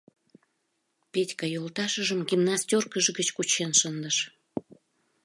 [1.11, 4.17] Петька йолташыжым гимнастеркыж гыч кучен шындыш.